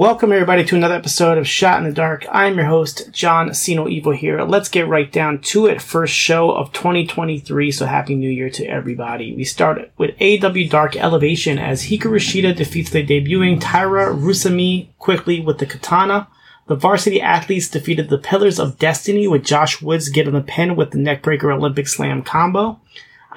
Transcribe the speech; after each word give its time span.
Welcome 0.00 0.32
everybody 0.32 0.64
to 0.64 0.76
another 0.76 0.94
episode 0.94 1.36
of 1.36 1.46
Shot 1.46 1.76
in 1.76 1.84
the 1.84 1.92
Dark. 1.92 2.24
I'm 2.32 2.56
your 2.56 2.64
host, 2.64 3.12
John 3.12 3.52
Siino 3.52 3.86
Evil 3.86 4.12
here. 4.12 4.40
Let's 4.40 4.70
get 4.70 4.88
right 4.88 5.12
down 5.12 5.42
to 5.42 5.66
it. 5.66 5.82
First 5.82 6.14
show 6.14 6.52
of 6.52 6.72
2023, 6.72 7.70
so 7.70 7.84
happy 7.84 8.14
new 8.14 8.30
year 8.30 8.48
to 8.48 8.64
everybody. 8.64 9.34
We 9.36 9.44
start 9.44 9.92
with 9.98 10.16
AEW 10.16 10.70
Dark 10.70 10.96
Elevation 10.96 11.58
as 11.58 11.82
Hikaru 11.82 12.16
Shida 12.16 12.56
defeats 12.56 12.88
the 12.88 13.06
debuting 13.06 13.58
Taira 13.60 14.06
Rusami 14.14 14.88
quickly 14.98 15.38
with 15.38 15.58
the 15.58 15.66
katana. 15.66 16.28
The 16.66 16.76
varsity 16.76 17.20
athletes 17.20 17.68
defeated 17.68 18.08
the 18.08 18.16
Pillars 18.16 18.58
of 18.58 18.78
Destiny 18.78 19.28
with 19.28 19.44
Josh 19.44 19.82
Woods 19.82 20.08
getting 20.08 20.32
the 20.32 20.40
pin 20.40 20.76
with 20.76 20.92
the 20.92 20.98
neckbreaker 20.98 21.54
Olympic 21.54 21.86
Slam 21.86 22.22
combo. 22.22 22.80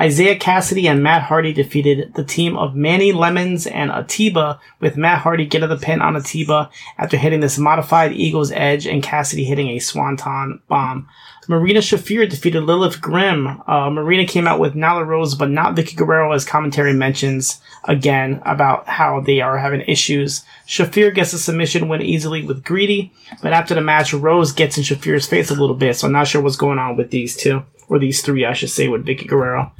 Isiah 0.02 0.38
Kassidy 0.38 0.90
and 0.90 1.04
Matt 1.04 1.24
Hardy 1.24 1.54
defeated 1.54 2.16
the 2.16 2.24
team 2.24 2.58
of 2.58 2.76
Manny 2.76 3.12
Lemons 3.12 3.68
and 3.68 3.92
Atiba, 3.92 4.60
with 4.80 4.98
Matt 4.98 5.22
Hardy 5.22 5.46
getting 5.46 5.70
the 5.70 5.78
pin 5.78 6.02
on 6.02 6.16
Atiba 6.16 6.70
after 6.98 7.16
hitting 7.16 7.42
this 7.42 7.60
modified 7.60 8.12
Eagle's 8.12 8.52
Edge 8.52 8.88
and 8.88 9.04
Kassidy 9.04 9.46
hitting 9.46 9.70
a 9.70 9.80
Swanton 9.80 10.62
bomb. 10.68 11.08
Marina 11.48 11.80
Shafir 11.80 12.28
defeated 12.30 12.64
Lilith 12.64 13.02
Grimm. 13.02 13.62
Uh, 13.68 13.90
Marina 13.90 14.26
came 14.26 14.48
out 14.48 14.60
with 14.60 14.76
Nyla 14.76 15.06
Rose, 15.06 15.36
but 15.36 15.50
not 15.50 15.76
Vickie 15.76 15.96
Guerrero, 15.96 16.32
as 16.32 16.46
commentary 16.46 16.94
mentions 16.94 17.62
again 17.84 18.42
about 18.46 18.88
how 18.88 19.20
they 19.20 19.42
are 19.42 19.58
having 19.58 19.82
issues. 19.82 20.44
Shafir 20.66 21.14
gets 21.14 21.34
a 21.34 21.40
submission 21.40 21.90
win 21.90 22.02
easily 22.02 22.44
with 22.44 22.64
Greedy, 22.64 23.12
but 23.42 23.54
after 23.54 23.76
the 23.76 23.82
match, 23.82 24.14
Rose 24.14 24.54
gets 24.54 24.78
in 24.78 24.84
Shafir's 24.84 25.28
face 25.28 25.52
a 25.52 25.56
little 25.56 25.76
bit, 25.76 25.98
so 25.98 26.08
I'm 26.08 26.14
not 26.14 26.28
sure 26.28 26.42
what's 26.42 26.56
going 26.56 26.80
on 26.80 26.96
with 26.96 27.12
these 27.12 27.36
two 27.36 27.64
or 27.88 28.00
these 28.00 28.22
three, 28.22 28.46
I 28.46 28.54
should 28.54 28.70
say, 28.70 28.88
with 28.88 29.06
Vickie 29.06 29.28
Guerrero. 29.28 29.72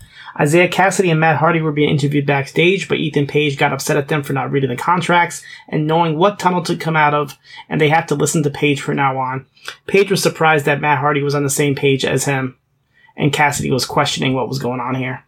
Isiah 0.42 0.68
Kassidy 0.68 1.12
and 1.12 1.20
Matt 1.20 1.38
Hardy 1.38 1.62
were 1.62 1.72
being 1.72 1.90
interviewed 1.90 2.26
backstage, 2.26 2.88
but 2.88 2.98
Ethan 2.98 3.28
Page 3.28 3.58
got 3.58 3.72
upset 3.72 3.98
at 3.98 4.08
them 4.08 4.24
for 4.24 4.34
not 4.34 4.52
reading 4.52 4.72
the 4.72 4.76
contracts 4.76 5.44
and 5.70 5.86
knowing 5.86 6.18
what 6.18 6.40
tunnel 6.40 6.64
to 6.64 6.76
come 6.76 6.96
out 6.96 7.14
of, 7.14 7.38
and 7.70 7.80
they 7.80 7.90
have 7.90 8.08
to 8.08 8.16
listen 8.16 8.42
to 8.44 8.50
Page 8.50 8.82
from 8.82 8.96
now 8.96 9.18
on. 9.20 9.46
Page 9.86 10.10
was 10.10 10.24
surprised 10.24 10.66
that 10.66 10.82
Matt 10.82 10.98
Hardy 10.98 11.22
was 11.22 11.36
on 11.36 11.44
the 11.44 11.50
same 11.50 11.76
page 11.76 12.04
as 12.04 12.26
him, 12.26 12.58
and 13.16 13.32
Kassidy 13.32 13.72
was 13.72 13.86
questioning 13.86 14.34
what 14.34 14.50
was 14.50 14.58
going 14.58 14.80
on 14.80 14.96
here. 14.96 15.24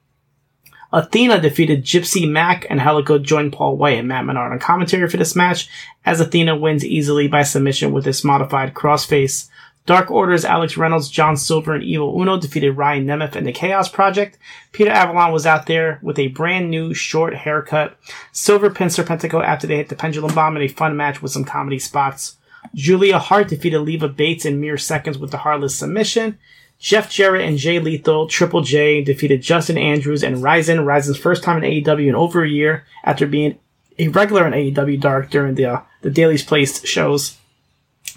Athena 0.91 1.41
defeated 1.41 1.83
Gypsy 1.83 2.29
Mac 2.29 2.65
and 2.69 2.79
Helico 2.79 3.21
joined 3.21 3.53
Paul 3.53 3.75
Wight 3.75 3.99
and 3.99 4.07
Matt 4.07 4.25
Menard 4.25 4.53
on 4.53 4.59
commentary 4.59 5.09
for 5.09 5.17
this 5.17 5.35
match, 5.35 5.69
as 6.05 6.19
Athena 6.19 6.55
wins 6.55 6.85
easily 6.85 7.27
by 7.27 7.43
submission 7.43 7.91
with 7.91 8.05
this 8.05 8.23
modified 8.23 8.73
crossface. 8.73 9.49
Dark 9.85 10.09
Order's 10.09 10.45
Alex 10.45 10.77
Reynolds, 10.77 11.09
John 11.09 11.37
Silver, 11.37 11.75
and 11.75 11.83
Evil 11.83 12.19
Uno 12.19 12.39
defeated 12.39 12.71
Ryan 12.71 13.05
Nemeth 13.05 13.35
and 13.35 13.45
the 13.45 13.51
Chaos 13.51 13.87
Project. 13.87 14.37
Peter 14.71 14.89
Avalon 14.89 15.31
was 15.31 15.45
out 15.45 15.67
there 15.67 15.99
with 16.01 16.17
a 16.17 16.29
brand 16.29 16.71
new 16.71 16.93
short 16.93 17.35
haircut. 17.35 17.95
Silver 18.31 18.71
pinned 18.71 18.91
Serpentico 18.91 19.43
after 19.43 19.67
they 19.67 19.77
hit 19.77 19.89
the 19.89 19.95
Pendulum 19.95 20.33
Bomb 20.33 20.57
in 20.57 20.63
a 20.63 20.67
fun 20.67 20.97
match 20.97 21.21
with 21.21 21.31
some 21.31 21.45
comedy 21.45 21.77
spots. 21.77 22.37
Julia 22.73 23.19
Hart 23.19 23.47
defeated 23.47 23.81
Leva 23.81 24.09
Bates 24.09 24.45
in 24.45 24.59
mere 24.59 24.77
seconds 24.77 25.19
with 25.19 25.29
the 25.29 25.37
Heartless 25.37 25.75
submission. 25.75 26.39
Jeff 26.79 27.09
Jarrett 27.09 27.47
and 27.47 27.57
Jay 27.57 27.79
Lethal, 27.79 28.27
Triple 28.27 28.61
J, 28.61 29.03
defeated 29.03 29.41
Justin 29.41 29.77
Andrews 29.77 30.23
and 30.23 30.37
Ryzen. 30.37 30.83
Ryzen's 30.83 31.17
first 31.17 31.43
time 31.43 31.63
in 31.63 31.71
AEW 31.83 32.09
in 32.09 32.15
over 32.15 32.43
a 32.43 32.49
year 32.49 32.85
after 33.03 33.27
being 33.27 33.57
a 33.97 34.07
regular 34.09 34.45
in 34.47 34.53
AEW 34.53 34.99
Dark 34.99 35.29
during 35.29 35.55
the, 35.55 35.65
uh, 35.65 35.81
the 36.01 36.09
Daily's 36.09 36.43
Place 36.43 36.85
shows. 36.85 37.37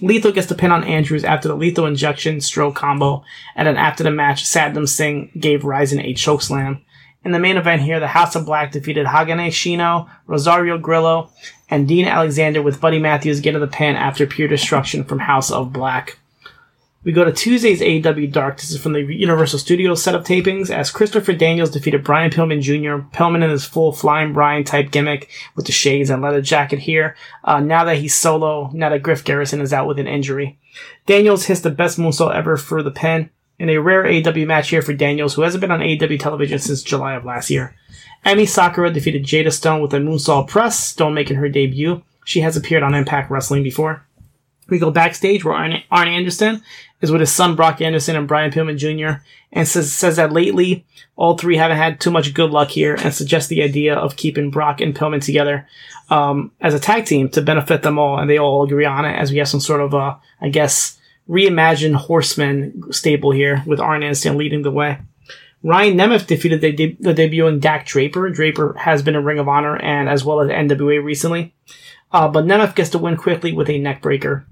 Lethal 0.00 0.32
gets 0.32 0.46
the 0.46 0.54
pin 0.54 0.70
on 0.70 0.84
Andrews 0.84 1.24
after 1.24 1.48
the 1.48 1.56
lethal 1.56 1.86
injection 1.86 2.40
stroke 2.40 2.76
combo, 2.76 3.24
and 3.56 3.66
then 3.66 3.76
after 3.76 4.04
the 4.04 4.10
match, 4.10 4.44
Satnam 4.44 4.88
Singh 4.88 5.30
gave 5.38 5.62
Ryzen 5.62 6.04
a 6.04 6.14
chokeslam. 6.14 6.80
In 7.24 7.32
the 7.32 7.40
main 7.40 7.56
event 7.56 7.82
here, 7.82 7.98
the 7.98 8.06
House 8.06 8.36
of 8.36 8.46
Black 8.46 8.70
defeated 8.70 9.06
Hagane 9.06 9.48
Shino, 9.48 10.08
Rosario 10.26 10.78
Grillo, 10.78 11.30
and 11.68 11.88
Dean 11.88 12.06
Alexander 12.06 12.62
with 12.62 12.80
Buddy 12.80 13.00
Matthews 13.00 13.40
getting 13.40 13.60
the 13.60 13.66
pin 13.66 13.96
after 13.96 14.24
pure 14.24 14.46
destruction 14.46 15.02
from 15.02 15.18
House 15.18 15.50
of 15.50 15.72
Black. 15.72 16.18
We 17.08 17.14
go 17.14 17.24
to 17.24 17.32
Tuesday's 17.32 17.80
AEW 17.80 18.30
Dark. 18.30 18.58
This 18.58 18.70
is 18.70 18.82
from 18.82 18.92
the 18.92 19.00
Universal 19.00 19.60
Studios 19.60 20.02
setup 20.02 20.26
tapings 20.26 20.68
as 20.68 20.90
Christopher 20.90 21.32
Daniels 21.32 21.70
defeated 21.70 22.04
Brian 22.04 22.30
Pillman 22.30 22.60
Jr. 22.60 23.08
Pillman 23.16 23.42
in 23.42 23.48
his 23.48 23.64
full 23.64 23.92
Flying 23.92 24.34
Brian 24.34 24.62
type 24.62 24.90
gimmick 24.90 25.30
with 25.56 25.64
the 25.64 25.72
shades 25.72 26.10
and 26.10 26.20
leather 26.20 26.42
jacket 26.42 26.80
here. 26.80 27.16
Uh, 27.42 27.60
now 27.60 27.82
that 27.84 27.96
he's 27.96 28.14
solo, 28.14 28.70
now 28.74 28.90
that 28.90 29.02
Griff 29.02 29.24
Garrison 29.24 29.62
is 29.62 29.72
out 29.72 29.88
with 29.88 29.98
an 29.98 30.06
injury. 30.06 30.58
Daniels 31.06 31.46
hits 31.46 31.62
the 31.62 31.70
best 31.70 31.98
moonsault 31.98 32.34
ever 32.34 32.58
for 32.58 32.82
the 32.82 32.90
pin 32.90 33.30
in 33.58 33.70
a 33.70 33.78
rare 33.78 34.04
AEW 34.04 34.46
match 34.46 34.68
here 34.68 34.82
for 34.82 34.92
Daniels, 34.92 35.32
who 35.32 35.40
hasn't 35.40 35.62
been 35.62 35.70
on 35.70 35.80
AEW 35.80 36.20
television 36.20 36.58
since 36.58 36.82
July 36.82 37.14
of 37.14 37.24
last 37.24 37.48
year. 37.48 37.74
Emi 38.26 38.46
Sakura 38.46 38.92
defeated 38.92 39.24
Jada 39.24 39.50
Stone 39.50 39.80
with 39.80 39.94
a 39.94 39.96
moonsault 39.96 40.48
press, 40.48 40.78
Stone 40.78 41.14
making 41.14 41.38
her 41.38 41.48
debut. 41.48 42.02
She 42.26 42.42
has 42.42 42.54
appeared 42.54 42.82
on 42.82 42.92
Impact 42.92 43.30
Wrestling 43.30 43.62
before. 43.62 44.04
We 44.68 44.78
go 44.78 44.90
backstage 44.90 45.44
where 45.44 45.54
Arn, 45.54 45.82
Arn 45.90 46.08
Anderson 46.08 46.62
is 47.00 47.10
with 47.10 47.20
his 47.20 47.32
son 47.32 47.56
Brock 47.56 47.80
Anderson 47.80 48.16
and 48.16 48.28
Brian 48.28 48.50
Pillman 48.50 48.76
Jr. 48.76 49.22
and 49.52 49.66
says 49.66 49.92
says 49.92 50.16
that 50.16 50.32
lately 50.32 50.84
all 51.16 51.38
three 51.38 51.56
haven't 51.56 51.76
had 51.76 52.00
too 52.00 52.10
much 52.10 52.34
good 52.34 52.50
luck 52.50 52.68
here 52.68 52.94
and 52.94 53.14
suggests 53.14 53.48
the 53.48 53.62
idea 53.62 53.94
of 53.94 54.16
keeping 54.16 54.50
Brock 54.50 54.80
and 54.80 54.94
Pillman 54.94 55.22
together 55.22 55.66
um, 56.10 56.52
as 56.60 56.74
a 56.74 56.80
tag 56.80 57.06
team 57.06 57.28
to 57.30 57.42
benefit 57.42 57.82
them 57.82 57.98
all, 57.98 58.18
and 58.18 58.28
they 58.28 58.38
all 58.38 58.64
agree 58.64 58.84
on 58.84 59.04
it 59.04 59.16
as 59.16 59.30
we 59.30 59.38
have 59.38 59.48
some 59.48 59.60
sort 59.60 59.80
of 59.80 59.94
uh, 59.94 60.16
I 60.40 60.48
guess 60.48 60.98
reimagined 61.28 61.94
Horseman 61.94 62.92
stable 62.92 63.32
here 63.32 63.62
with 63.66 63.80
Arn 63.80 64.02
Anderson 64.02 64.38
leading 64.38 64.62
the 64.62 64.70
way. 64.70 64.98
Ryan 65.62 65.96
Nemeth 65.96 66.26
defeated 66.26 66.60
the, 66.60 66.72
de- 66.72 66.96
the 67.00 67.12
debuting 67.12 67.60
Dak 67.60 67.84
Draper. 67.84 68.30
Draper 68.30 68.74
has 68.78 69.02
been 69.02 69.16
in 69.16 69.24
Ring 69.24 69.38
of 69.38 69.48
Honor 69.48 69.76
and 69.76 70.08
as 70.08 70.24
well 70.24 70.40
as 70.40 70.48
NWA 70.48 71.02
recently. 71.02 71.54
Uh, 72.12 72.28
but 72.28 72.44
Nemeth 72.44 72.74
gets 72.74 72.90
to 72.90 72.98
win 72.98 73.16
quickly 73.16 73.52
with 73.52 73.68
a 73.68 73.80
neckbreaker. 73.80 74.44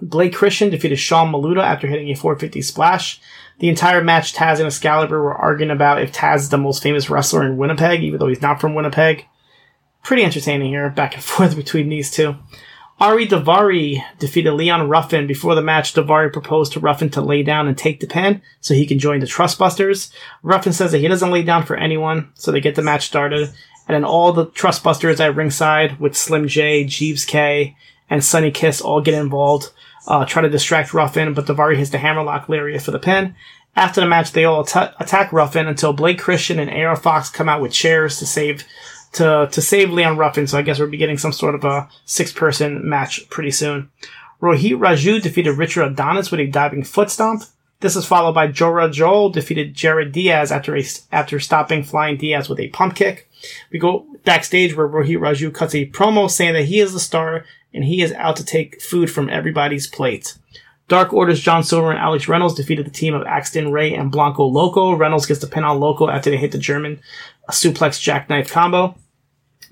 Blake 0.00 0.34
Christian 0.34 0.70
defeated 0.70 0.96
Sean 0.96 1.32
Maluta 1.32 1.62
after 1.62 1.86
hitting 1.86 2.08
a 2.10 2.14
450 2.14 2.62
splash. 2.62 3.20
The 3.58 3.68
entire 3.68 4.04
match, 4.04 4.34
Taz 4.34 4.58
and 4.58 4.66
Excalibur 4.66 5.20
were 5.20 5.34
arguing 5.34 5.70
about 5.70 6.00
if 6.00 6.12
Taz 6.12 6.36
is 6.36 6.48
the 6.50 6.58
most 6.58 6.82
famous 6.82 7.10
wrestler 7.10 7.44
in 7.44 7.56
Winnipeg, 7.56 8.02
even 8.02 8.18
though 8.18 8.28
he's 8.28 8.42
not 8.42 8.60
from 8.60 8.74
Winnipeg. 8.74 9.26
Pretty 10.04 10.22
entertaining 10.22 10.68
here, 10.68 10.90
back 10.90 11.14
and 11.14 11.24
forth 11.24 11.56
between 11.56 11.88
these 11.88 12.10
two. 12.10 12.36
Ari 13.00 13.28
Daivari 13.28 14.02
defeated 14.18 14.52
Leon 14.52 14.88
Ruffin. 14.88 15.26
Before 15.28 15.54
the 15.54 15.62
match, 15.62 15.94
Daivari 15.94 16.32
proposed 16.32 16.72
to 16.72 16.80
Ruffin 16.80 17.10
to 17.10 17.20
lay 17.20 17.42
down 17.44 17.68
and 17.68 17.78
take 17.78 18.00
the 18.00 18.08
pin 18.08 18.42
so 18.60 18.74
he 18.74 18.86
can 18.86 18.98
join 18.98 19.20
the 19.20 19.26
Trustbusters. 19.26 20.12
Ruffin 20.42 20.72
says 20.72 20.92
that 20.92 20.98
he 20.98 21.08
doesn't 21.08 21.30
lay 21.30 21.42
down 21.42 21.64
for 21.64 21.76
anyone, 21.76 22.30
so 22.34 22.50
they 22.50 22.60
get 22.60 22.74
the 22.74 22.82
match 22.82 23.06
started. 23.06 23.52
And 23.86 23.94
then 23.94 24.04
all 24.04 24.32
the 24.32 24.46
Trustbusters 24.46 25.20
at 25.20 25.36
ringside 25.36 26.00
with 26.00 26.16
Slim 26.16 26.48
J, 26.48 26.84
Jeeves 26.84 27.24
Kay, 27.24 27.76
and 28.10 28.24
Sonny 28.24 28.50
Kiss 28.50 28.80
all 28.80 29.00
get 29.00 29.14
involved 29.14 29.70
uh, 30.08 30.24
try 30.24 30.42
to 30.42 30.48
distract 30.48 30.94
Ruffin, 30.94 31.34
but 31.34 31.46
Daivari 31.46 31.76
hits 31.76 31.90
the 31.90 31.98
hammerlock 31.98 32.48
lariat 32.48 32.82
for 32.82 32.90
the 32.90 32.98
pin. 32.98 33.34
After 33.76 34.00
the 34.00 34.06
match, 34.06 34.32
they 34.32 34.44
all 34.44 34.66
at- 34.74 34.94
attack 34.98 35.32
Ruffin 35.32 35.68
until 35.68 35.92
Blake 35.92 36.18
Christian 36.18 36.58
and 36.58 36.70
AR 36.70 36.96
Fox 36.96 37.28
come 37.28 37.48
out 37.48 37.60
with 37.60 37.72
chairs 37.72 38.18
to 38.18 38.26
save 38.26 38.64
to 39.12 39.48
to 39.52 39.62
save 39.62 39.90
Leon 39.90 40.16
Ruffin. 40.16 40.46
So 40.46 40.58
I 40.58 40.62
guess 40.62 40.78
we'll 40.78 40.88
be 40.88 40.96
getting 40.96 41.18
some 41.18 41.32
sort 41.32 41.54
of 41.54 41.64
a 41.64 41.88
six 42.06 42.32
person 42.32 42.88
match 42.88 43.28
pretty 43.28 43.50
soon. 43.50 43.90
Rohit 44.40 44.78
Raju 44.78 45.20
defeated 45.20 45.52
Richard 45.52 45.84
Adonis 45.84 46.30
with 46.30 46.40
a 46.40 46.46
diving 46.46 46.84
foot 46.84 47.10
stomp. 47.10 47.44
This 47.80 47.94
is 47.94 48.06
followed 48.06 48.32
by 48.32 48.48
Jora 48.48 48.90
Johl 48.90 49.32
defeated 49.32 49.74
Jared 49.74 50.10
Diaz 50.10 50.50
after 50.50 50.76
a, 50.76 50.82
after 51.12 51.38
stopping 51.38 51.84
Flying 51.84 52.16
Diaz 52.16 52.48
with 52.48 52.58
a 52.58 52.68
pump 52.68 52.96
kick. 52.96 53.28
We 53.70 53.78
go 53.78 54.06
backstage 54.24 54.76
where 54.76 54.88
Rohit 54.88 55.18
Raju 55.18 55.54
cuts 55.54 55.74
a 55.74 55.86
promo 55.86 56.28
saying 56.28 56.54
that 56.54 56.64
he 56.64 56.80
is 56.80 56.92
the 56.92 56.98
star 56.98 57.44
and 57.72 57.84
he 57.84 58.02
is 58.02 58.12
out 58.12 58.36
to 58.36 58.44
take 58.44 58.80
food 58.80 59.10
from 59.10 59.28
everybody's 59.28 59.86
plate. 59.86 60.36
Dark 60.88 61.12
Order's 61.12 61.40
John 61.40 61.62
Silver 61.62 61.90
and 61.90 61.98
Alex 61.98 62.28
Reynolds 62.28 62.54
defeated 62.54 62.86
the 62.86 62.90
team 62.90 63.14
of 63.14 63.26
Axton 63.26 63.70
Ray 63.70 63.94
and 63.94 64.10
Blanco 64.10 64.44
Loco. 64.46 64.94
Reynolds 64.94 65.26
gets 65.26 65.40
the 65.40 65.46
pin 65.46 65.64
on 65.64 65.78
Loco 65.78 66.08
after 66.08 66.30
they 66.30 66.38
hit 66.38 66.52
the 66.52 66.58
German 66.58 67.00
suplex 67.50 68.00
jackknife 68.00 68.50
combo. 68.50 68.96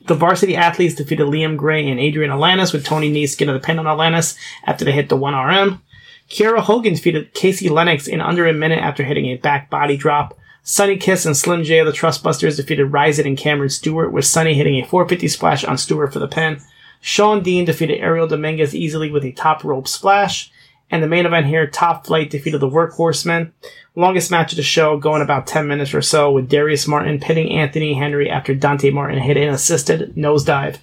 The 0.06 0.14
varsity 0.14 0.56
athletes 0.56 0.94
defeated 0.94 1.26
Liam 1.26 1.56
Gray 1.56 1.88
and 1.88 1.98
Adrian 1.98 2.31
Alanis 2.31 2.72
with 2.72 2.84
Tony 2.84 3.10
Nese 3.10 3.37
getting 3.37 3.54
the 3.54 3.60
pin 3.60 3.78
on 3.78 3.87
Alanis 3.87 4.37
after 4.64 4.84
they 4.84 4.93
hit 4.93 5.08
the 5.08 5.16
1RM. 5.16 5.81
Kiera 6.28 6.60
Hogan 6.60 6.94
defeated 6.94 7.34
Casey 7.34 7.69
Lennox 7.69 8.06
in 8.06 8.20
under 8.20 8.46
a 8.46 8.52
minute 8.52 8.78
after 8.78 9.02
hitting 9.02 9.26
a 9.26 9.37
back 9.37 9.70
body 9.70 9.96
drop. 9.96 10.37
Sonny 10.62 10.96
Kiss 10.96 11.25
and 11.25 11.37
Slim 11.37 11.62
J 11.64 11.78
of 11.78 11.87
the 11.87 11.93
Trustbusters 11.93 12.56
defeated 12.56 12.90
Ryzen 12.90 13.26
and 13.26 13.38
Cameron 13.38 13.70
Stewart 13.70 14.12
with 14.12 14.25
Sonny 14.25 14.54
hitting 14.54 14.76
a 14.76 14.87
450 14.87 15.28
splash 15.28 15.64
on 15.64 15.78
Stewart 15.78 16.12
for 16.12 16.19
the 16.19 16.28
pin. 16.28 16.60
Shawn 17.06 17.41
Dean 17.41 17.64
defeated 17.64 18.00
Ariel 18.00 18.26
Dominguez 18.26 18.75
easily 18.75 19.12
with 19.12 19.25
a 19.25 19.31
top 19.31 19.62
rope 19.62 19.87
splash. 19.87 20.50
And 20.91 21.00
the 21.00 21.06
main 21.06 21.25
event 21.25 21.47
here, 21.47 21.64
Top 21.64 22.05
Flight 22.05 22.31
defeated 22.31 22.58
the 22.58 22.69
Workhorsemen. 22.69 23.53
Longest 23.94 24.32
match 24.32 24.53
of 24.53 24.56
the 24.56 24.64
show, 24.64 24.97
going 24.97 25.23
about 25.23 25.47
10 25.47 25.69
minutes 25.69 25.94
or 25.94 26.03
so, 26.03 26.32
with 26.32 26.49
Darius 26.49 26.88
Martin 26.88 27.20
pitting 27.20 27.53
Anthony 27.53 27.94
Henry 27.94 28.29
after 28.29 28.56
Dante 28.56 28.91
Martin 28.91 29.20
hit 29.20 29.37
an 29.37 29.50
assisted 29.50 30.17
nosedive. 30.17 30.79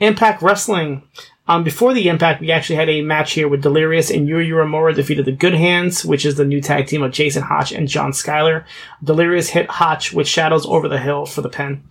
Impact 0.00 0.42
Wrestling 0.42 1.04
Um, 1.48 1.64
before 1.64 1.94
the 1.94 2.08
impact, 2.08 2.42
we 2.42 2.52
actually 2.52 2.76
had 2.76 2.90
a 2.90 3.00
match 3.00 3.32
here 3.32 3.48
with 3.48 3.62
Delirious 3.62 4.10
and 4.10 4.28
Yuya 4.28 4.48
Uemura 4.48 4.94
defeated 4.94 5.24
the 5.24 5.32
Good 5.32 5.54
Hands, 5.54 6.04
which 6.04 6.26
is 6.26 6.34
the 6.34 6.44
new 6.44 6.60
tag 6.60 6.86
team 6.86 7.02
of 7.02 7.10
Jason 7.10 7.42
Hotch 7.42 7.72
and 7.72 7.88
John 7.88 8.12
Skyler. 8.12 8.64
Delirious 9.02 9.48
hit 9.48 9.70
Hotch 9.70 10.12
with 10.12 10.28
Shadows 10.28 10.66
over 10.66 10.88
the 10.88 10.98
hill 10.98 11.24
for 11.24 11.40
the 11.40 11.48
pin. 11.48 11.82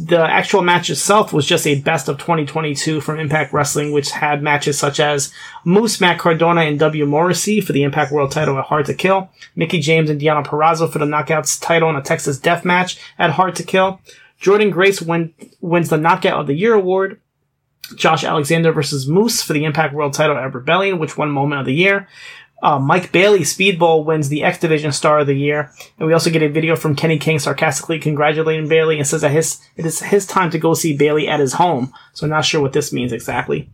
The 0.00 0.18
actual 0.18 0.62
match 0.62 0.88
itself 0.88 1.34
was 1.34 1.44
just 1.44 1.66
a 1.66 1.78
best 1.78 2.08
of 2.08 2.16
2022 2.16 3.02
from 3.02 3.20
Impact 3.20 3.52
Wrestling, 3.52 3.92
which 3.92 4.10
had 4.10 4.42
matches 4.42 4.78
such 4.78 4.98
as 4.98 5.30
Moose, 5.66 6.00
Matt 6.00 6.18
Cardona, 6.18 6.62
and 6.62 6.78
W. 6.78 7.04
Morrissey 7.04 7.60
for 7.60 7.74
the 7.74 7.82
Impact 7.82 8.10
World 8.10 8.32
title 8.32 8.58
at 8.58 8.64
Hard 8.64 8.86
to 8.86 8.94
Kill, 8.94 9.28
Mickie 9.54 9.80
James 9.80 10.08
and 10.08 10.18
Deanna 10.18 10.46
Purrazzo 10.46 10.90
for 10.90 10.98
the 10.98 11.04
Knockouts 11.04 11.60
title 11.60 11.90
in 11.90 11.96
a 11.96 12.02
Texas 12.02 12.38
Death 12.38 12.64
Match 12.64 12.98
at 13.18 13.32
Hard 13.32 13.54
to 13.56 13.62
Kill. 13.62 14.00
Jordynne 14.40 14.72
Grace 14.72 15.02
win, 15.02 15.34
wins 15.60 15.90
the 15.90 15.98
Knockout 15.98 16.40
of 16.40 16.46
the 16.46 16.54
Year 16.54 16.72
award. 16.72 17.20
Josh 17.96 18.24
Alexander 18.24 18.72
versus 18.72 19.08
Moose 19.08 19.42
for 19.42 19.52
the 19.52 19.64
Impact 19.64 19.94
World 19.94 20.14
title 20.14 20.36
at 20.36 20.54
Rebellion, 20.54 20.98
which 20.98 21.16
won 21.16 21.30
Moment 21.30 21.60
of 21.60 21.66
the 21.66 21.74
Year. 21.74 22.08
Uh, 22.62 22.78
Mike 22.78 23.10
Bailey, 23.10 23.40
Speedball, 23.40 24.04
wins 24.04 24.28
the 24.28 24.44
X 24.44 24.58
Division 24.58 24.92
Star 24.92 25.18
of 25.18 25.26
the 25.26 25.34
Year. 25.34 25.72
And 25.98 26.06
we 26.06 26.12
also 26.12 26.30
get 26.30 26.44
a 26.44 26.48
video 26.48 26.76
from 26.76 26.94
Kenny 26.94 27.18
King 27.18 27.40
sarcastically 27.40 27.98
congratulating 27.98 28.68
Bailey 28.68 28.98
and 28.98 29.06
says 29.06 29.22
that 29.22 29.32
his, 29.32 29.60
it 29.76 29.84
is 29.84 29.98
his 29.98 30.26
time 30.26 30.50
to 30.50 30.58
go 30.58 30.72
see 30.72 30.96
Bailey 30.96 31.26
at 31.26 31.40
his 31.40 31.54
home. 31.54 31.92
So 32.12 32.26
not 32.26 32.44
sure 32.44 32.60
what 32.60 32.72
this 32.72 32.92
means 32.92 33.12
exactly. 33.12 33.68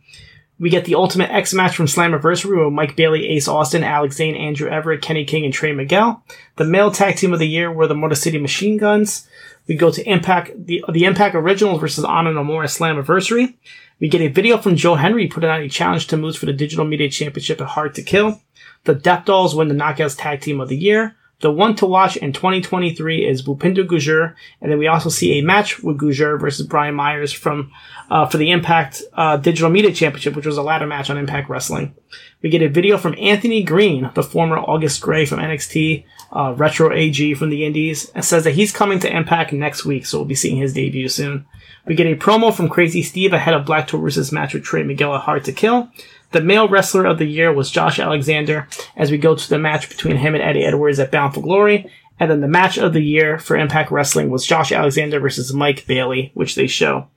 We 0.60 0.70
get 0.70 0.84
the 0.84 0.96
Ultimate 0.96 1.30
X 1.30 1.54
match 1.54 1.76
from 1.76 1.86
Slammiversary 1.86 2.64
with 2.64 2.72
Mike 2.72 2.96
Bailey, 2.96 3.28
Ace 3.28 3.46
Austin, 3.46 3.84
Alex 3.84 4.16
Zayne, 4.16 4.34
Andrew 4.34 4.68
Everett, 4.68 5.02
Kenny 5.02 5.24
King, 5.24 5.44
and 5.44 5.54
Trey 5.54 5.72
Miguel. 5.72 6.24
The 6.56 6.64
male 6.64 6.90
tag 6.90 7.16
team 7.16 7.32
of 7.32 7.38
the 7.38 7.46
year 7.46 7.70
were 7.70 7.86
the 7.86 7.94
Motor 7.94 8.16
City 8.16 8.38
Machine 8.38 8.76
Guns. 8.76 9.28
We 9.68 9.76
go 9.76 9.92
to 9.92 10.02
Impact, 10.02 10.66
the, 10.66 10.84
the 10.90 11.04
Impact 11.04 11.34
Originals 11.36 11.80
versus 11.80 12.04
Honor 12.04 12.32
No 12.32 12.42
More 12.42 12.64
Slammiversary. 12.64 13.54
We 14.00 14.08
get 14.08 14.20
a 14.20 14.28
video 14.28 14.58
from 14.58 14.76
Joe 14.76 14.96
Hendry 14.96 15.28
putting 15.28 15.50
out 15.50 15.60
a 15.60 15.68
challenge 15.68 16.06
to 16.08 16.16
Moose 16.16 16.36
for 16.36 16.46
the 16.46 16.52
Digital 16.52 16.84
Media 16.84 17.10
Championship 17.10 17.60
at 17.60 17.68
Hard 17.68 17.94
to 17.94 18.02
Kill. 18.02 18.40
The 18.84 18.94
Death 18.94 19.26
Dolls 19.26 19.54
win 19.54 19.68
the 19.68 19.74
Knockouts 19.74 20.16
Tag 20.18 20.40
Team 20.40 20.60
of 20.60 20.68
the 20.68 20.76
Year. 20.76 21.16
The 21.40 21.52
one 21.52 21.76
to 21.76 21.86
watch 21.86 22.16
in 22.16 22.32
2023 22.32 23.24
is 23.24 23.42
Bhupinder 23.42 23.86
Gujjar, 23.86 24.34
and 24.60 24.72
then 24.72 24.78
we 24.78 24.88
also 24.88 25.08
see 25.08 25.38
a 25.38 25.42
match 25.42 25.80
with 25.80 25.96
Gujjar 25.96 26.40
versus 26.40 26.66
Brian 26.66 26.96
Myers 26.96 27.32
from 27.32 27.70
uh, 28.10 28.26
for 28.26 28.38
the 28.38 28.50
Impact 28.50 29.02
uh, 29.12 29.36
Digital 29.36 29.70
Media 29.70 29.92
Championship, 29.92 30.34
which 30.34 30.46
was 30.46 30.56
a 30.56 30.62
ladder 30.62 30.86
match 30.86 31.10
on 31.10 31.16
Impact 31.16 31.48
Wrestling. 31.48 31.94
We 32.42 32.50
get 32.50 32.62
a 32.62 32.68
video 32.68 32.98
from 32.98 33.14
Anthony 33.18 33.62
Greene, 33.62 34.10
the 34.14 34.22
former 34.22 34.58
August 34.58 35.00
Grey 35.00 35.26
from 35.26 35.40
NXT, 35.40 36.04
uh, 36.32 36.54
Retro 36.56 36.92
AG 36.92 37.34
from 37.34 37.50
the 37.50 37.64
Indies, 37.64 38.10
and 38.14 38.24
says 38.24 38.44
that 38.44 38.54
he's 38.54 38.72
coming 38.72 38.98
to 39.00 39.16
Impact 39.16 39.52
next 39.52 39.84
week, 39.84 40.06
so 40.06 40.18
we'll 40.18 40.24
be 40.24 40.34
seeing 40.34 40.56
his 40.56 40.74
debut 40.74 41.08
soon. 41.08 41.46
We 41.86 41.94
get 41.94 42.06
a 42.06 42.16
promo 42.16 42.54
from 42.54 42.68
Crazy 42.68 43.02
Steve 43.02 43.32
ahead 43.32 43.54
of 43.54 43.64
Black 43.64 43.88
Taurus' 43.88 44.30
match 44.30 44.54
with 44.54 44.62
Trey 44.62 44.82
Miguel 44.82 45.14
at 45.14 45.22
Hard 45.22 45.44
to 45.44 45.52
Kill. 45.52 45.90
The 46.32 46.42
male 46.42 46.68
wrestler 46.68 47.06
of 47.06 47.18
the 47.18 47.24
year 47.24 47.50
was 47.52 47.70
Josh 47.70 47.98
Alexander 47.98 48.68
as 48.96 49.10
we 49.10 49.16
go 49.16 49.34
to 49.34 49.48
the 49.48 49.58
match 49.58 49.88
between 49.88 50.18
him 50.18 50.34
and 50.34 50.42
Eddie 50.42 50.64
Edwards 50.64 50.98
at 50.98 51.10
Bound 51.10 51.32
for 51.32 51.40
Glory. 51.40 51.90
And 52.20 52.30
then 52.30 52.40
the 52.40 52.48
match 52.48 52.78
of 52.78 52.92
the 52.92 53.00
year 53.00 53.38
for 53.38 53.56
Impact 53.56 53.90
Wrestling 53.90 54.28
was 54.28 54.46
Josh 54.46 54.70
Alexander 54.70 55.20
versus 55.20 55.54
Mike 55.54 55.86
Bailey, 55.86 56.30
which 56.34 56.54
they 56.54 56.66
show. 56.66 57.08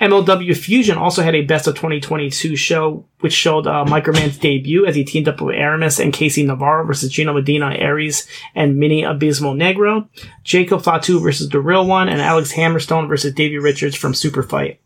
MLW 0.00 0.56
Fusion 0.56 0.96
also 0.96 1.22
had 1.22 1.34
a 1.34 1.42
best 1.42 1.66
of 1.66 1.74
2022 1.74 2.56
show, 2.56 3.04
which 3.20 3.34
showed 3.34 3.66
uh, 3.66 3.84
Microman's 3.86 4.38
debut 4.38 4.86
as 4.86 4.94
he 4.94 5.04
teamed 5.04 5.28
up 5.28 5.42
with 5.42 5.54
Aramis 5.54 6.00
and 6.00 6.12
Casey 6.12 6.42
Navarro 6.42 6.86
versus 6.86 7.12
Gino 7.12 7.34
Medina, 7.34 7.74
Aries, 7.74 8.26
and 8.54 8.78
Mini 8.78 9.02
Abismo 9.02 9.54
Negro. 9.54 10.08
Jacob 10.42 10.82
Fatu 10.82 11.20
versus 11.20 11.50
The 11.50 11.60
Real 11.60 11.86
One, 11.86 12.08
and 12.08 12.20
Alex 12.22 12.52
Hammerstone 12.52 13.08
versus 13.08 13.34
Davey 13.34 13.58
Richards 13.58 13.94
from 13.94 14.14
Super 14.14 14.42
Fight. 14.42 14.80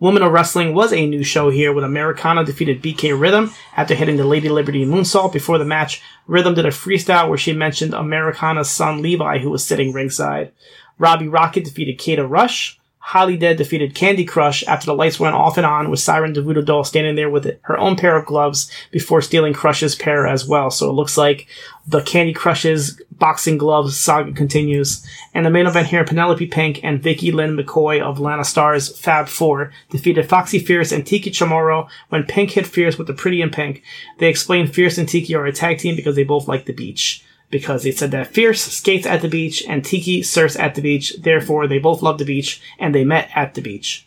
Women 0.00 0.22
of 0.22 0.32
Wrestling 0.32 0.74
was 0.74 0.92
a 0.92 1.06
new 1.06 1.22
show 1.22 1.50
here 1.50 1.72
with 1.72 1.84
Americana 1.84 2.44
defeated 2.44 2.82
BK 2.82 3.18
Rhythm 3.18 3.52
after 3.76 3.94
hitting 3.94 4.16
the 4.16 4.24
Lady 4.24 4.48
Liberty 4.48 4.84
moonsault. 4.84 5.32
Before 5.32 5.58
the 5.58 5.64
match, 5.66 6.02
Rhythm 6.26 6.54
did 6.54 6.64
a 6.66 6.70
freestyle 6.70 7.28
where 7.28 7.38
she 7.38 7.52
mentioned 7.52 7.94
Americana's 7.94 8.70
son 8.70 9.02
Levi, 9.02 9.38
who 9.38 9.50
was 9.50 9.64
sitting 9.64 9.92
ringside. 9.92 10.52
Robbie 10.98 11.28
Rocket 11.28 11.64
defeated 11.64 11.98
Kata 11.98 12.26
Rush. 12.26 12.79
Holidead 13.04 13.56
defeated 13.56 13.94
Candy 13.94 14.24
Crush 14.24 14.62
after 14.64 14.86
the 14.86 14.94
lights 14.94 15.18
went 15.18 15.34
off 15.34 15.56
and 15.56 15.66
on 15.66 15.90
with 15.90 16.00
Siren 16.00 16.32
Devoodoo 16.32 16.64
Doll 16.64 16.84
standing 16.84 17.16
there 17.16 17.30
with 17.30 17.58
her 17.62 17.78
own 17.78 17.96
pair 17.96 18.16
of 18.16 18.26
gloves 18.26 18.70
before 18.92 19.22
stealing 19.22 19.52
Crush's 19.52 19.96
pair 19.96 20.26
as 20.26 20.46
well. 20.46 20.70
So 20.70 20.88
it 20.88 20.92
looks 20.92 21.16
like 21.16 21.48
the 21.86 22.02
Candy 22.02 22.32
Crush's 22.32 23.00
boxing 23.10 23.58
gloves 23.58 23.98
saga 23.98 24.32
continues. 24.32 25.04
And 25.34 25.44
the 25.44 25.50
main 25.50 25.66
event 25.66 25.88
here, 25.88 26.04
Penelope 26.04 26.46
Pink 26.46 26.84
and 26.84 27.02
Vickie 27.02 27.32
Lynn 27.32 27.56
McCoy 27.56 28.00
of 28.00 28.20
Lana 28.20 28.44
Stars 28.44 28.96
Fab 28.96 29.28
4 29.28 29.72
defeated 29.90 30.28
Foxxy 30.28 30.64
Fierce 30.64 30.92
and 30.92 31.04
Tiki 31.06 31.30
Chamorro 31.30 31.88
when 32.10 32.24
Pink 32.24 32.52
hit 32.52 32.66
Fierce 32.66 32.98
with 32.98 33.06
the 33.06 33.14
Pretty 33.14 33.42
in 33.42 33.50
Pink. 33.50 33.82
They 34.18 34.28
explained 34.28 34.74
Fierce 34.74 34.98
and 34.98 35.08
Tiki 35.08 35.34
are 35.34 35.46
a 35.46 35.52
tag 35.52 35.78
team 35.78 35.96
because 35.96 36.16
they 36.16 36.24
both 36.24 36.46
like 36.46 36.66
the 36.66 36.72
beach 36.72 37.24
because 37.50 37.82
they 37.82 37.90
said 37.90 38.10
that 38.12 38.28
Fierce 38.28 38.62
skates 38.62 39.06
at 39.06 39.22
the 39.22 39.28
beach 39.28 39.62
and 39.68 39.84
Tiki 39.84 40.22
surfs 40.22 40.56
at 40.56 40.74
the 40.74 40.82
beach. 40.82 41.14
Therefore, 41.20 41.66
they 41.66 41.78
both 41.78 42.02
love 42.02 42.18
the 42.18 42.24
beach 42.24 42.62
and 42.78 42.94
they 42.94 43.04
met 43.04 43.28
at 43.34 43.54
the 43.54 43.60
beach. 43.60 44.06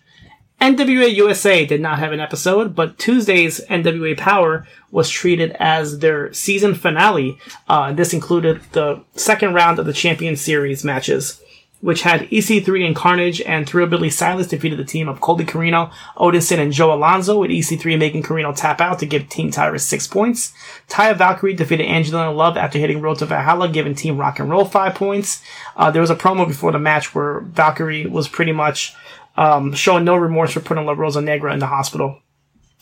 NWA 0.62 1.14
USA 1.16 1.66
did 1.66 1.82
not 1.82 2.00
have 2.00 2.14
an 2.14 2.22
episode, 2.22 2.74
but 2.74 2.98
Tuesday's 2.98 3.60
NWA 3.70 4.18
Powerrr 4.18 4.66
was 4.92 5.10
treated 5.10 5.52
as 5.60 6.00
their 6.00 6.32
season 6.32 6.74
finale. 6.74 7.38
Uh, 7.68 7.92
this 7.92 8.14
included 8.14 8.62
the 8.72 9.04
second 9.14 9.54
round 9.54 9.78
of 9.78 9.86
the 9.86 9.92
Champion 9.92 10.38
Series 10.38 10.86
matches 10.86 11.42
which 11.84 12.04
had 12.04 12.22
EC3 12.30 12.88
and 12.88 12.96
Carnage 12.96 13.42
and 13.42 13.68
Thrillbilly 13.68 14.10
Silas 14.10 14.48
defeated 14.48 14.80
the 14.80 14.86
team 14.86 15.10
of 15.10 15.20
Colby 15.20 15.44
Corino, 15.44 15.92
Odinson, 16.16 16.60
and 16.60 16.72
Joe 16.72 16.94
Alonzo, 16.94 17.38
with 17.38 17.52
EC3 17.52 18.00
making 18.00 18.24
Corino 18.24 18.56
tap 18.56 18.80
out 18.80 19.00
to 19.00 19.06
give 19.06 19.28
Team 19.28 19.52
Tyrus 19.52 19.86
six 19.86 20.08
points. 20.08 20.54
Taya 20.88 21.14
Valkyrie 21.14 21.54
defeated 21.54 21.86
Angelina 21.86 22.32
Love 22.32 22.56
after 22.56 22.80
hitting 22.80 23.02
Road 23.02 23.20
to 23.20 23.26
Valhalla, 23.26 23.68
giving 23.68 23.96
Team 23.96 24.18
Rock 24.18 24.40
and 24.40 24.50
Roll 24.50 24.64
five 24.64 24.96
points. 24.96 25.44
Uh, 25.76 25.92
there 25.92 26.00
was 26.00 26.10
a 26.10 26.16
promo 26.16 26.48
before 26.48 26.72
the 26.72 26.80
match 26.80 27.14
where 27.14 27.42
Valkyrie 27.42 28.06
was 28.06 28.30
pretty 28.30 28.54
much 28.54 28.96
um, 29.36 29.74
showing 29.74 30.06
no 30.06 30.16
remorse 30.16 30.54
for 30.54 30.62
putting 30.62 30.86
La 30.86 30.94
Rosa 30.94 31.20
Negra 31.20 31.52
in 31.52 31.60
the 31.60 31.68
hospital. 31.68 32.22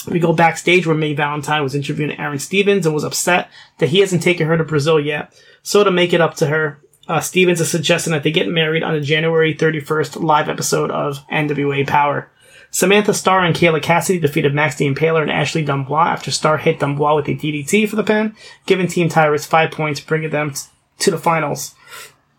We 0.08 0.20
go 0.20 0.32
backstage 0.32 0.86
where 0.86 0.96
May 0.96 1.16
Valentine 1.16 1.64
was 1.64 1.74
interviewing 1.74 2.20
Aaron 2.20 2.38
Stevens 2.38 2.86
and 2.86 2.94
was 2.94 3.04
upset 3.04 3.50
that 3.80 3.90
he 3.90 4.02
hasn't 4.02 4.22
taken 4.22 4.46
her 4.46 4.58
to 4.58 4.64
Brazil 4.64 5.00
yet. 5.00 5.34
So 5.64 5.84
to 5.84 5.90
make 5.90 6.14
it 6.14 6.22
up 6.22 6.36
to 6.36 6.46
her, 6.46 6.80
uh, 7.12 7.20
Stevens 7.20 7.60
is 7.60 7.70
suggesting 7.70 8.14
that 8.14 8.24
they 8.24 8.32
get 8.32 8.48
married 8.48 8.84
on 8.84 8.94
the 8.94 9.02
January 9.02 9.54
31st 9.54 10.24
live 10.24 10.48
episode 10.48 10.90
of 10.92 11.28
NWA 11.28 11.86
Powerrr. 11.86 12.28
Samantha 12.70 13.14
Starr 13.14 13.44
and 13.44 13.54
Kayla 13.54 13.84
Cassidy 13.84 14.18
defeated 14.18 14.54
Max 14.54 14.76
the 14.76 14.86
Impaler 14.86 15.22
and 15.22 15.30
Ashley 15.30 15.62
Dubois 15.62 16.08
after 16.08 16.32
Starr 16.32 16.58
hit 16.58 16.80
Dubois 16.80 17.16
with 17.16 17.28
a 17.28 17.36
DDT 17.36 17.90
for 17.90 17.98
the 17.98 18.04
pin, 18.04 18.34
giving 18.66 18.88
Team 18.88 19.10
Tyrus 19.10 19.46
five 19.46 19.72
points, 19.72 20.00
bringing 20.00 20.30
them 20.30 20.52
t- 20.52 20.62
to 21.00 21.12
the 21.12 21.18
finals. 21.18 21.76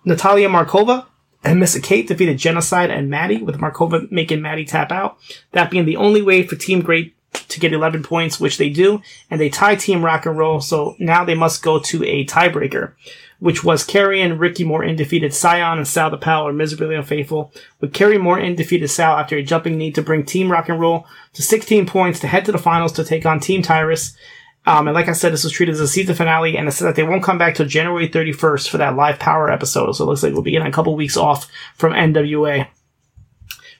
Natalia 0.07 0.49
Markova 0.49 1.05
and 1.45 1.61
Missa 1.61 1.79
Kate 1.83 2.09
defeated 2.09 2.39
Jennacide 2.39 2.89
and 2.89 3.11
Madi, 3.11 3.43
with 3.43 3.59
Markova 3.59 4.11
making 4.11 4.41
Madi 4.41 4.65
tap 4.65 4.91
out. 4.91 5.19
That 5.51 5.71
being 5.71 5.85
the 5.85 5.97
only 5.97 6.23
way 6.23 6.47
for 6.47 6.57
Team 6.57 6.81
Great 6.81 7.15
to 7.49 7.61
get 7.61 7.75
11 7.75 8.05
points, 8.05 8.41
which 8.41 8.57
they 8.57 8.71
do, 8.71 9.03
and 9.31 9.39
they 9.39 9.51
tie 9.51 9.75
Team 9.75 10.03
Rock 10.03 10.25
and 10.25 10.39
Roll, 10.39 10.63
so 10.63 10.97
now 10.99 11.27
they 11.27 11.35
must 11.35 11.63
go 11.63 11.79
to 11.79 12.05
a 12.05 12.25
tiebreaker 12.25 12.95
which 13.43 13.65
was 13.65 13.83
Kerry 13.83 14.23
and 14.23 14.39
Ricky 14.39 14.63
Morton 14.63 14.95
defeated 14.95 15.35
Scion 15.35 15.77
and 15.77 15.89
Sal 15.89 16.11
the 16.11 16.31
are 16.31 16.53
miserably 16.53 16.95
unfaithful, 16.95 17.53
with 17.81 17.93
Kerry 17.93 18.17
Morton 18.17 18.55
defeated 18.55 18.87
Sal 18.87 19.19
after 19.19 19.37
a 19.37 19.43
jumping 19.43 19.77
knee 19.77 19.91
to 19.91 20.01
bring 20.01 20.25
Team 20.25 20.53
Rock 20.53 20.69
and 20.69 20.79
Roll 20.79 21.09
to 21.33 21.43
16 21.43 21.85
points 21.85 22.21
to 22.21 22.29
head 22.29 22.45
to 22.45 22.53
the 22.53 22.59
finals 22.59 22.93
to 22.93 23.05
take 23.05 23.27
on 23.27 23.41
Team 23.41 23.61
Tyrus. 23.61 24.17
Um, 24.65 24.87
and 24.87 24.95
like 24.95 25.09
I 25.09 25.13
said, 25.13 25.33
this 25.33 25.43
was 25.43 25.53
treated 25.53 25.73
as 25.73 25.81
a 25.81 25.89
season 25.89 26.15
finale, 26.15 26.57
and 26.57 26.69
it 26.69 26.71
said 26.71 26.87
that 26.87 26.95
they 26.95 27.03
won't 27.03 27.25
come 27.25 27.37
back 27.37 27.57
till 27.57 27.67
January 27.67 28.09
31st 28.09 28.69
for 28.69 28.79
that 28.79 28.95
live 28.95 29.19
power 29.19 29.51
episode. 29.51 29.91
So 29.91 30.05
it 30.05 30.07
looks 30.07 30.23
like 30.23 30.35
we'll 30.35 30.43
be 30.43 30.53
getting 30.53 30.69
a 30.69 30.73
couple 30.73 30.95
weeks 30.95 31.17
off 31.17 31.51
from 31.75 31.95
NWA. 31.95 32.69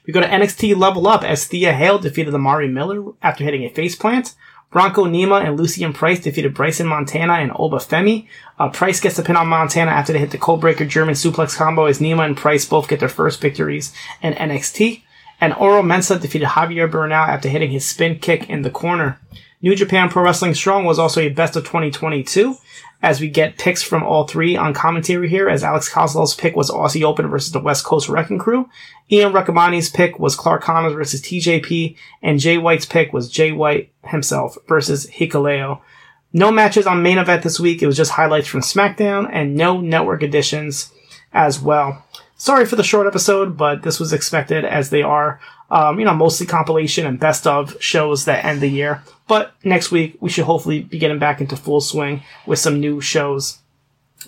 We 0.05 0.11
go 0.11 0.19
to 0.19 0.27
NXT 0.27 0.75
Level 0.75 1.07
Up 1.07 1.23
as 1.23 1.45
Thea 1.45 1.71
Hail 1.71 1.99
defeated 1.99 2.35
Amari 2.35 2.67
Miller 2.67 3.13
after 3.21 3.45
hitting 3.45 3.63
a 3.63 3.69
faceplant. 3.69 4.35
Bronco 4.73 5.05
Nima 5.05 5.45
and 5.45 5.55
Lucien 5.55 5.93
Price 5.93 6.19
defeated 6.19 6.55
Bryson 6.55 6.87
Montana 6.87 7.33
and 7.33 7.51
Oba 7.55 7.77
Femi. 7.77 8.27
Uh, 8.57 8.69
Price 8.69 8.99
gets 8.99 9.15
the 9.15 9.21
pin 9.21 9.37
on 9.37 9.47
Montana 9.47 9.91
after 9.91 10.11
they 10.11 10.19
hit 10.19 10.31
the 10.31 10.39
Codebreaker 10.39 10.89
German 10.89 11.13
suplex 11.13 11.55
combo 11.55 11.85
as 11.85 11.99
Nima 11.99 12.25
and 12.25 12.35
Price 12.35 12.65
both 12.65 12.87
get 12.87 12.99
their 12.99 13.07
first 13.07 13.39
victories 13.39 13.93
in 14.23 14.33
NXT. 14.33 15.03
And 15.39 15.53
Oro 15.53 15.83
Mensah 15.83 16.19
defeated 16.19 16.47
Javier 16.49 16.89
Bernal 16.89 17.13
after 17.13 17.49
hitting 17.49 17.69
his 17.69 17.85
spin 17.85 18.17
kick 18.17 18.49
in 18.49 18.63
the 18.63 18.71
corner. 18.71 19.19
New 19.63 19.77
Japan 19.77 20.09
Pro 20.09 20.23
Wrestling 20.23 20.53
Strong 20.53 20.83
was 20.83 20.99
also 20.99 21.21
a 21.21 21.29
best 21.29 21.55
of 21.55 21.63
2022 21.63 22.57
as 23.01 23.21
we 23.21 23.29
get 23.29 23.57
picks 23.57 23.81
from 23.81 24.03
all 24.03 24.27
three 24.27 24.57
on 24.57 24.73
commentary 24.73 25.29
here, 25.29 25.47
as 25.47 25.63
Alex 25.63 25.89
Koslov's 25.89 26.35
pick 26.35 26.53
was 26.53 26.69
Aussie 26.69 27.03
Open 27.03 27.29
versus 27.29 27.53
the 27.53 27.61
West 27.61 27.85
Coast 27.85 28.09
Wrecking 28.09 28.39
Crew. 28.39 28.69
Ian 29.09 29.31
Riccaboni's 29.31 29.89
pick 29.89 30.19
was 30.19 30.35
Clark 30.35 30.63
Connors 30.63 30.91
versus 30.91 31.21
TJP, 31.21 31.95
and 32.21 32.41
Jay 32.41 32.57
White's 32.57 32.85
pick 32.85 33.13
was 33.13 33.31
Jay 33.31 33.53
White 33.53 33.93
himself 34.05 34.57
versus 34.67 35.07
Hikaleo. 35.07 35.79
No 36.33 36.51
matches 36.51 36.85
on 36.85 37.01
main 37.01 37.17
event 37.17 37.43
this 37.43 37.57
week. 37.57 37.81
It 37.81 37.87
was 37.87 37.95
just 37.95 38.11
highlights 38.11 38.49
from 38.49 38.61
SmackDown 38.61 39.29
and 39.31 39.55
no 39.55 39.79
network 39.79 40.23
additions 40.23 40.91
as 41.31 41.61
well. 41.61 42.03
Sorry 42.37 42.65
for 42.65 42.75
the 42.75 42.83
short 42.83 43.07
episode, 43.07 43.57
but 43.57 43.83
this 43.83 43.99
was 43.99 44.13
expected 44.13 44.65
as 44.65 44.89
they 44.89 45.01
are, 45.01 45.39
um, 45.71 45.99
you 45.99 46.05
know, 46.05 46.13
mostly 46.13 46.45
compilation 46.45 47.05
and 47.05 47.19
best 47.19 47.47
of 47.47 47.81
shows 47.81 48.25
that 48.25 48.45
end 48.45 48.61
the 48.61 48.67
year. 48.67 49.03
But 49.27 49.53
next 49.63 49.91
week, 49.91 50.17
we 50.19 50.29
should 50.29 50.45
hopefully 50.45 50.81
be 50.81 50.99
getting 50.99 51.19
back 51.19 51.41
into 51.41 51.55
full 51.55 51.81
swing 51.81 52.23
with 52.45 52.59
some 52.59 52.79
new 52.79 53.01
shows. 53.01 53.59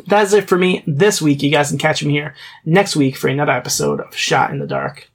That's 0.07 0.33
it 0.33 0.47
for 0.47 0.57
me 0.57 0.83
this 0.87 1.21
week. 1.21 1.41
You 1.41 1.51
guys 1.51 1.69
can 1.69 1.77
catch 1.77 2.03
me 2.03 2.11
here 2.11 2.35
next 2.65 2.95
week 2.95 3.15
for 3.15 3.27
another 3.27 3.53
episode 3.53 3.99
of 3.99 4.15
Shot 4.15 4.51
in 4.51 4.59
the 4.59 4.67
Dark. 4.67 5.09